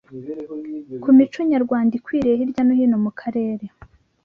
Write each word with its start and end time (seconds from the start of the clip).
ku 1.01 1.07
mico 1.17 1.39
nyarwanda 1.51 1.93
ikwiriye 1.95 2.35
hirya 2.39 2.61
no 2.65 2.73
hino 2.79 2.97
mu 3.05 3.11
karere 3.19 3.65